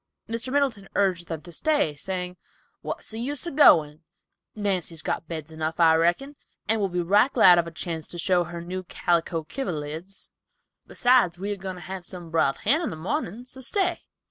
Mr. 0.27 0.51
Middleton 0.51 0.89
urged 0.95 1.27
them 1.27 1.41
to 1.43 1.51
stay, 1.51 1.95
saying, 1.95 2.35
"What's 2.81 3.11
the 3.11 3.19
use 3.19 3.45
of 3.45 3.55
goin'? 3.55 4.01
Nancy's 4.55 5.03
got 5.03 5.27
beds 5.27 5.51
enough, 5.51 5.79
I 5.79 5.93
reckon, 5.93 6.37
and 6.67 6.81
will 6.81 6.89
be 6.89 7.01
right 7.03 7.31
glad 7.31 7.59
of 7.59 7.67
a 7.67 7.71
chance 7.71 8.07
to 8.07 8.17
show 8.17 8.45
her 8.45 8.61
new 8.61 8.81
calico 8.85 9.43
kiverlids, 9.43 10.29
and 10.29 10.87
besides 10.87 11.37
we 11.37 11.51
are 11.53 11.55
goin' 11.55 11.75
to 11.75 11.81
have 11.81 12.03
some 12.03 12.31
briled 12.31 12.57
hen 12.63 12.81
in 12.81 12.89
the 12.89 12.95
morning, 12.95 13.45
so 13.45 13.61
stay." 13.61 14.01